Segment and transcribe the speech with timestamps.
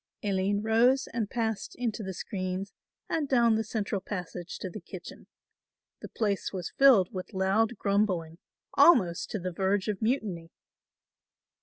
[0.23, 2.73] Aline rose and passed into the screens
[3.07, 5.27] and down the central passage to the kitchen.
[5.99, 8.39] The place was filled with loud grumbling,
[8.73, 10.49] almost to the verge of mutiny.